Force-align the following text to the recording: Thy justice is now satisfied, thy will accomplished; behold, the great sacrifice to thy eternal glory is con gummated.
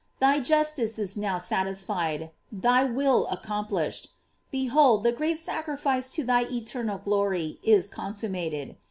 Thy 0.19 0.39
justice 0.39 0.97
is 0.97 1.15
now 1.15 1.37
satisfied, 1.37 2.31
thy 2.51 2.83
will 2.83 3.27
accomplished; 3.27 4.07
behold, 4.49 5.03
the 5.03 5.11
great 5.11 5.37
sacrifice 5.37 6.09
to 6.09 6.23
thy 6.23 6.45
eternal 6.51 6.97
glory 6.97 7.59
is 7.61 7.87
con 7.87 8.11
gummated. 8.11 8.77